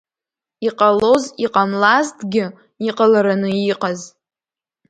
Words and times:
Иҟалоз 0.67 1.23
иҟамлазтгьы 1.45 2.45
иҟалараны 2.87 3.49
иҟаз. 3.71 3.99